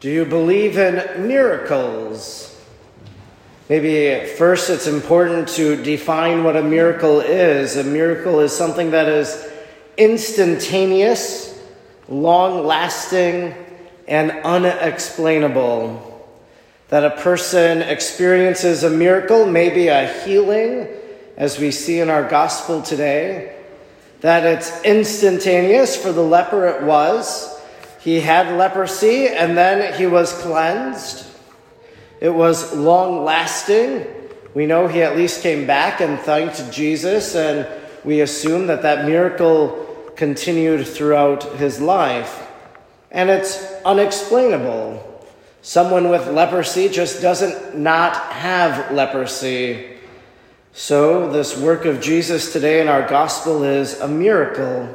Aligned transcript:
Do 0.00 0.10
you 0.10 0.24
believe 0.24 0.78
in 0.78 1.28
miracles? 1.28 2.58
Maybe 3.68 4.26
first 4.38 4.70
it's 4.70 4.86
important 4.86 5.48
to 5.50 5.76
define 5.76 6.42
what 6.42 6.56
a 6.56 6.62
miracle 6.62 7.20
is. 7.20 7.76
A 7.76 7.84
miracle 7.84 8.40
is 8.40 8.50
something 8.50 8.92
that 8.92 9.08
is 9.08 9.46
instantaneous, 9.98 11.62
long 12.08 12.66
lasting, 12.66 13.54
and 14.08 14.30
unexplainable. 14.42 16.06
That 16.88 17.04
a 17.04 17.20
person 17.20 17.82
experiences 17.82 18.82
a 18.84 18.90
miracle, 18.90 19.44
maybe 19.44 19.88
a 19.88 20.10
healing, 20.24 20.88
as 21.36 21.58
we 21.58 21.70
see 21.70 22.00
in 22.00 22.08
our 22.08 22.26
gospel 22.26 22.80
today. 22.80 23.54
That 24.22 24.46
it's 24.46 24.82
instantaneous, 24.82 25.94
for 25.94 26.10
the 26.10 26.22
leper 26.22 26.68
it 26.68 26.84
was 26.84 27.59
he 28.00 28.20
had 28.20 28.56
leprosy 28.56 29.28
and 29.28 29.56
then 29.56 29.94
he 29.94 30.06
was 30.06 30.32
cleansed. 30.32 31.26
It 32.20 32.30
was 32.30 32.74
long 32.74 33.24
lasting. 33.24 34.06
We 34.54 34.66
know 34.66 34.88
he 34.88 35.02
at 35.02 35.16
least 35.16 35.42
came 35.42 35.66
back 35.66 36.00
and 36.00 36.18
thanked 36.18 36.72
Jesus, 36.72 37.36
and 37.36 37.68
we 38.04 38.20
assume 38.20 38.66
that 38.66 38.82
that 38.82 39.06
miracle 39.06 39.86
continued 40.16 40.86
throughout 40.86 41.44
his 41.56 41.80
life. 41.80 42.46
And 43.10 43.30
it's 43.30 43.64
unexplainable. 43.84 45.06
Someone 45.62 46.08
with 46.08 46.26
leprosy 46.28 46.88
just 46.88 47.22
doesn't 47.22 47.76
not 47.76 48.16
have 48.16 48.92
leprosy. 48.92 49.96
So, 50.72 51.30
this 51.30 51.56
work 51.56 51.84
of 51.84 52.00
Jesus 52.00 52.52
today 52.52 52.80
in 52.80 52.88
our 52.88 53.06
gospel 53.06 53.64
is 53.64 54.00
a 54.00 54.08
miracle. 54.08 54.94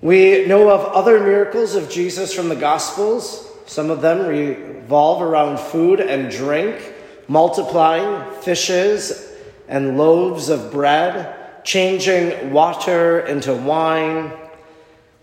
We 0.00 0.46
know 0.46 0.70
of 0.70 0.94
other 0.94 1.18
miracles 1.18 1.74
of 1.74 1.90
Jesus 1.90 2.32
from 2.32 2.48
the 2.48 2.56
Gospels. 2.56 3.44
Some 3.66 3.90
of 3.90 4.00
them 4.00 4.26
revolve 4.26 5.22
around 5.22 5.58
food 5.58 5.98
and 5.98 6.30
drink, 6.30 6.94
multiplying 7.26 8.40
fishes 8.42 9.32
and 9.66 9.98
loaves 9.98 10.50
of 10.50 10.70
bread, 10.70 11.34
changing 11.64 12.52
water 12.52 13.20
into 13.20 13.52
wine. 13.54 14.32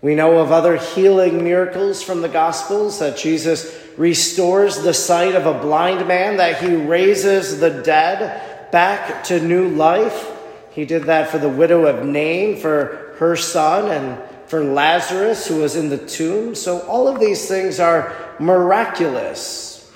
We 0.02 0.14
know 0.14 0.38
of 0.38 0.52
other 0.52 0.76
healing 0.76 1.42
miracles 1.42 2.02
from 2.02 2.20
the 2.20 2.28
Gospels 2.28 2.98
that 2.98 3.16
Jesus 3.16 3.74
restores 3.96 4.82
the 4.82 4.92
sight 4.92 5.34
of 5.34 5.46
a 5.46 5.58
blind 5.58 6.06
man, 6.06 6.36
that 6.36 6.62
he 6.62 6.76
raises 6.76 7.60
the 7.60 7.70
dead 7.70 8.70
back 8.70 9.24
to 9.24 9.40
new 9.40 9.68
life. 9.70 10.30
He 10.70 10.84
did 10.84 11.04
that 11.04 11.30
for 11.30 11.38
the 11.38 11.48
widow 11.48 11.86
of 11.86 12.04
Nain, 12.04 12.58
for 12.58 13.14
her 13.18 13.36
son, 13.36 13.90
and 13.90 14.22
for 14.48 14.62
Lazarus 14.62 15.46
who 15.46 15.56
was 15.56 15.76
in 15.76 15.88
the 15.88 15.98
tomb. 15.98 16.54
So 16.54 16.80
all 16.80 17.08
of 17.08 17.20
these 17.20 17.48
things 17.48 17.80
are 17.80 18.14
miraculous. 18.38 19.92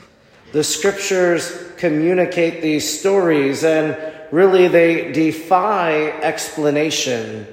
The 0.52 0.64
scriptures 0.64 1.56
communicate 1.76 2.60
these 2.60 2.98
stories 2.98 3.64
and 3.64 3.96
really 4.30 4.68
they 4.68 5.12
defy 5.12 6.10
explanation. 6.22 7.46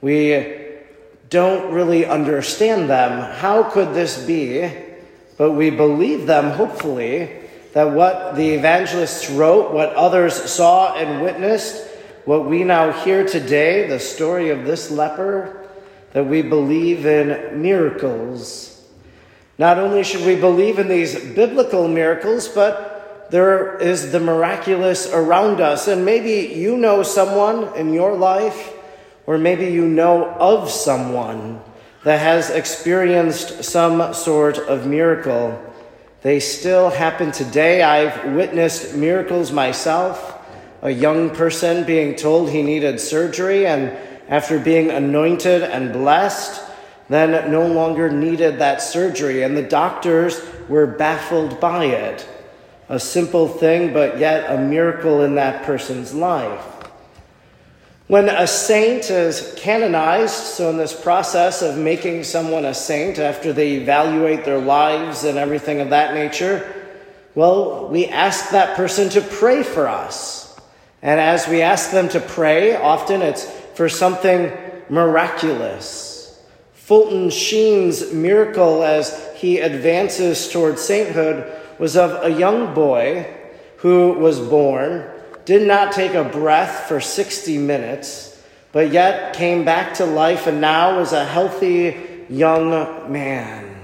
We 0.00 0.56
don't 1.30 1.72
really 1.72 2.06
understand 2.06 2.88
them. 2.88 3.20
How 3.36 3.64
could 3.64 3.94
this 3.94 4.24
be? 4.24 4.70
But 5.36 5.52
we 5.52 5.70
believe 5.70 6.26
them, 6.26 6.50
hopefully, 6.50 7.30
that 7.72 7.92
what 7.92 8.34
the 8.34 8.50
evangelists 8.50 9.30
wrote, 9.30 9.72
what 9.72 9.90
others 9.94 10.34
saw 10.34 10.94
and 10.94 11.22
witnessed, 11.22 11.86
what 12.24 12.46
we 12.46 12.64
now 12.64 12.92
hear 12.92 13.24
today, 13.24 13.86
the 13.86 14.00
story 14.00 14.50
of 14.50 14.64
this 14.64 14.90
leper, 14.90 15.67
that 16.12 16.24
we 16.24 16.42
believe 16.42 17.06
in 17.06 17.60
miracles. 17.60 18.86
Not 19.58 19.78
only 19.78 20.04
should 20.04 20.24
we 20.24 20.36
believe 20.36 20.78
in 20.78 20.88
these 20.88 21.18
biblical 21.34 21.88
miracles, 21.88 22.48
but 22.48 23.28
there 23.30 23.76
is 23.76 24.12
the 24.12 24.20
miraculous 24.20 25.12
around 25.12 25.60
us. 25.60 25.88
And 25.88 26.04
maybe 26.04 26.54
you 26.54 26.76
know 26.76 27.02
someone 27.02 27.74
in 27.76 27.92
your 27.92 28.16
life, 28.16 28.72
or 29.26 29.36
maybe 29.36 29.66
you 29.66 29.86
know 29.86 30.30
of 30.30 30.70
someone 30.70 31.60
that 32.04 32.20
has 32.20 32.50
experienced 32.50 33.64
some 33.64 34.14
sort 34.14 34.58
of 34.58 34.86
miracle. 34.86 35.60
They 36.22 36.40
still 36.40 36.90
happen 36.90 37.32
today. 37.32 37.82
I've 37.82 38.32
witnessed 38.32 38.94
miracles 38.94 39.52
myself. 39.52 40.36
A 40.82 40.90
young 40.90 41.30
person 41.30 41.84
being 41.84 42.14
told 42.14 42.50
he 42.50 42.62
needed 42.62 43.00
surgery 43.00 43.66
and 43.66 43.96
after 44.28 44.58
being 44.58 44.90
anointed 44.90 45.62
and 45.62 45.92
blessed, 45.92 46.62
then 47.08 47.50
no 47.50 47.66
longer 47.66 48.10
needed 48.10 48.58
that 48.58 48.82
surgery, 48.82 49.42
and 49.42 49.56
the 49.56 49.62
doctors 49.62 50.40
were 50.68 50.86
baffled 50.86 51.58
by 51.58 51.86
it. 51.86 52.28
A 52.90 53.00
simple 53.00 53.48
thing, 53.48 53.92
but 53.92 54.18
yet 54.18 54.50
a 54.50 54.58
miracle 54.58 55.22
in 55.22 55.34
that 55.36 55.64
person's 55.64 56.14
life. 56.14 56.64
When 58.06 58.30
a 58.30 58.46
saint 58.46 59.10
is 59.10 59.54
canonized, 59.58 60.32
so 60.32 60.70
in 60.70 60.78
this 60.78 60.98
process 60.98 61.60
of 61.60 61.76
making 61.76 62.24
someone 62.24 62.64
a 62.64 62.72
saint 62.72 63.18
after 63.18 63.52
they 63.52 63.72
evaluate 63.72 64.46
their 64.46 64.58
lives 64.58 65.24
and 65.24 65.36
everything 65.36 65.80
of 65.80 65.90
that 65.90 66.14
nature, 66.14 66.74
well, 67.34 67.88
we 67.88 68.06
ask 68.06 68.50
that 68.50 68.76
person 68.76 69.10
to 69.10 69.20
pray 69.20 69.62
for 69.62 69.88
us. 69.88 70.58
And 71.02 71.20
as 71.20 71.46
we 71.46 71.60
ask 71.60 71.90
them 71.90 72.08
to 72.08 72.20
pray, 72.20 72.74
often 72.74 73.20
it's 73.20 73.44
for 73.78 73.88
something 73.88 74.50
miraculous. 74.88 76.36
Fulton 76.74 77.30
Sheen's 77.30 78.12
miracle 78.12 78.82
as 78.82 79.30
he 79.36 79.60
advances 79.60 80.50
toward 80.50 80.80
sainthood 80.80 81.46
was 81.78 81.96
of 81.96 82.24
a 82.24 82.28
young 82.28 82.74
boy 82.74 83.24
who 83.76 84.14
was 84.14 84.40
born, 84.40 85.08
did 85.44 85.64
not 85.64 85.92
take 85.92 86.14
a 86.14 86.24
breath 86.24 86.88
for 86.88 87.00
60 87.00 87.56
minutes, 87.58 88.42
but 88.72 88.90
yet 88.90 89.36
came 89.36 89.64
back 89.64 89.94
to 89.94 90.04
life 90.04 90.48
and 90.48 90.60
now 90.60 90.98
is 90.98 91.12
a 91.12 91.24
healthy 91.24 92.24
young 92.28 93.12
man. 93.12 93.76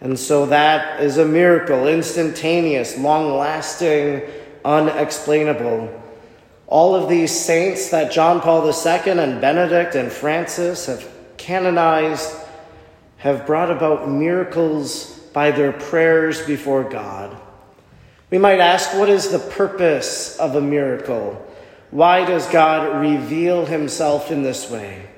And 0.00 0.18
so 0.18 0.46
that 0.46 1.02
is 1.02 1.18
a 1.18 1.26
miracle, 1.26 1.86
instantaneous, 1.86 2.96
long 2.96 3.36
lasting, 3.36 4.22
unexplainable. 4.64 6.07
All 6.68 6.94
of 6.94 7.08
these 7.08 7.32
saints 7.32 7.90
that 7.90 8.12
John 8.12 8.40
Paul 8.40 8.66
II 8.66 9.12
and 9.12 9.40
Benedict 9.40 9.94
and 9.94 10.12
Francis 10.12 10.86
have 10.86 11.10
canonized 11.38 12.30
have 13.16 13.46
brought 13.46 13.70
about 13.70 14.08
miracles 14.08 15.18
by 15.32 15.50
their 15.50 15.72
prayers 15.72 16.46
before 16.46 16.84
God. 16.84 17.36
We 18.30 18.36
might 18.36 18.60
ask, 18.60 18.94
what 18.94 19.08
is 19.08 19.30
the 19.30 19.38
purpose 19.38 20.38
of 20.38 20.54
a 20.54 20.60
miracle? 20.60 21.44
Why 21.90 22.26
does 22.26 22.46
God 22.48 23.00
reveal 23.00 23.64
himself 23.64 24.30
in 24.30 24.42
this 24.42 24.70
way? 24.70 25.08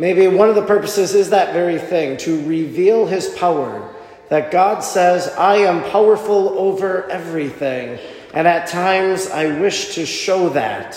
Maybe 0.00 0.26
one 0.26 0.48
of 0.48 0.56
the 0.56 0.66
purposes 0.66 1.14
is 1.14 1.30
that 1.30 1.52
very 1.52 1.78
thing 1.78 2.16
to 2.18 2.44
reveal 2.46 3.06
his 3.06 3.28
power. 3.28 3.94
That 4.28 4.50
God 4.50 4.80
says, 4.80 5.28
I 5.28 5.56
am 5.58 5.88
powerful 5.90 6.58
over 6.58 7.08
everything. 7.10 7.98
And 8.32 8.46
at 8.46 8.68
times, 8.68 9.28
I 9.28 9.58
wish 9.60 9.94
to 9.96 10.06
show 10.06 10.50
that. 10.50 10.96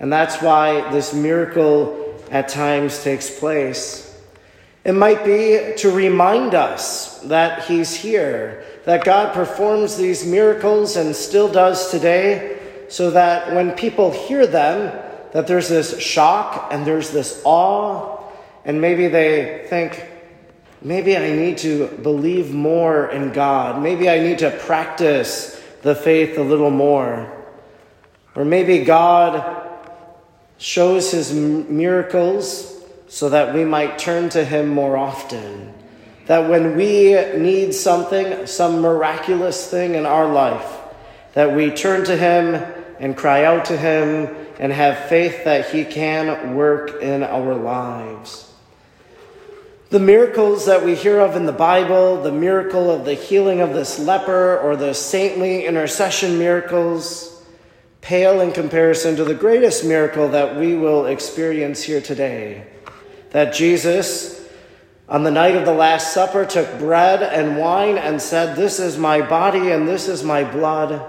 And 0.00 0.12
that's 0.12 0.40
why 0.42 0.90
this 0.90 1.12
miracle 1.12 2.14
at 2.30 2.48
times 2.48 3.02
takes 3.02 3.38
place. 3.38 4.02
It 4.84 4.92
might 4.92 5.24
be 5.24 5.74
to 5.78 5.90
remind 5.90 6.54
us 6.54 7.20
that 7.22 7.64
He's 7.64 7.94
here, 7.94 8.64
that 8.84 9.04
God 9.04 9.34
performs 9.34 9.96
these 9.96 10.24
miracles 10.24 10.96
and 10.96 11.14
still 11.14 11.50
does 11.50 11.90
today, 11.90 12.58
so 12.88 13.10
that 13.10 13.52
when 13.52 13.72
people 13.72 14.12
hear 14.12 14.46
them, 14.46 14.96
that 15.32 15.46
there's 15.46 15.68
this 15.68 16.00
shock 16.00 16.68
and 16.70 16.86
there's 16.86 17.10
this 17.10 17.42
awe, 17.44 18.22
and 18.64 18.80
maybe 18.80 19.08
they 19.08 19.66
think, 19.68 20.06
maybe 20.80 21.16
I 21.16 21.32
need 21.32 21.58
to 21.58 21.88
believe 21.88 22.54
more 22.54 23.08
in 23.10 23.32
God. 23.32 23.82
Maybe 23.82 24.08
I 24.08 24.20
need 24.20 24.38
to 24.38 24.50
practice 24.50 25.55
the 25.86 25.94
faith 25.94 26.36
a 26.36 26.42
little 26.42 26.72
more. 26.72 27.32
Or 28.34 28.44
maybe 28.44 28.80
God 28.80 29.70
shows 30.58 31.12
his 31.12 31.32
miracles 31.32 32.74
so 33.06 33.28
that 33.28 33.54
we 33.54 33.64
might 33.64 33.96
turn 33.96 34.28
to 34.30 34.44
him 34.44 34.68
more 34.68 34.96
often. 34.96 35.72
That 36.26 36.50
when 36.50 36.76
we 36.76 37.12
need 37.38 37.72
something, 37.72 38.48
some 38.48 38.80
miraculous 38.80 39.70
thing 39.70 39.94
in 39.94 40.06
our 40.06 40.26
life, 40.26 40.76
that 41.34 41.54
we 41.54 41.70
turn 41.70 42.04
to 42.06 42.16
him 42.16 42.56
and 42.98 43.16
cry 43.16 43.44
out 43.44 43.66
to 43.66 43.76
him 43.76 44.34
and 44.58 44.72
have 44.72 45.08
faith 45.08 45.44
that 45.44 45.70
he 45.70 45.84
can 45.84 46.56
work 46.56 47.00
in 47.00 47.22
our 47.22 47.54
lives. 47.54 48.50
The 49.88 50.00
miracles 50.00 50.66
that 50.66 50.84
we 50.84 50.96
hear 50.96 51.20
of 51.20 51.36
in 51.36 51.46
the 51.46 51.52
Bible, 51.52 52.20
the 52.20 52.32
miracle 52.32 52.90
of 52.90 53.04
the 53.04 53.14
healing 53.14 53.60
of 53.60 53.72
this 53.72 54.00
leper 54.00 54.58
or 54.58 54.74
the 54.74 54.92
saintly 54.92 55.64
intercession 55.64 56.40
miracles, 56.40 57.40
pale 58.00 58.40
in 58.40 58.50
comparison 58.50 59.14
to 59.14 59.22
the 59.22 59.34
greatest 59.34 59.84
miracle 59.84 60.30
that 60.30 60.56
we 60.56 60.74
will 60.74 61.06
experience 61.06 61.84
here 61.84 62.00
today. 62.00 62.66
That 63.30 63.54
Jesus, 63.54 64.48
on 65.08 65.22
the 65.22 65.30
night 65.30 65.54
of 65.54 65.64
the 65.64 65.72
Last 65.72 66.12
Supper, 66.12 66.44
took 66.44 66.80
bread 66.80 67.22
and 67.22 67.56
wine 67.56 67.96
and 67.96 68.20
said, 68.20 68.56
This 68.56 68.80
is 68.80 68.98
my 68.98 69.22
body 69.22 69.70
and 69.70 69.86
this 69.86 70.08
is 70.08 70.24
my 70.24 70.42
blood. 70.42 71.00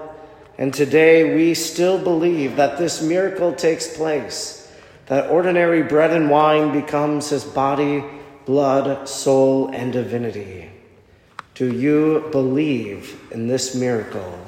And 0.56 0.72
today 0.72 1.34
we 1.34 1.54
still 1.54 1.98
believe 1.98 2.54
that 2.54 2.78
this 2.78 3.02
miracle 3.02 3.54
takes 3.54 3.96
place, 3.96 4.72
that 5.06 5.30
ordinary 5.32 5.82
bread 5.82 6.12
and 6.12 6.30
wine 6.30 6.70
becomes 6.70 7.28
his 7.28 7.44
body 7.44 8.04
blood, 8.48 9.06
soul, 9.06 9.68
and 9.74 9.92
divinity. 9.92 10.70
Do 11.54 11.70
you 11.70 12.30
believe 12.32 13.20
in 13.30 13.46
this 13.46 13.74
miracle? 13.74 14.38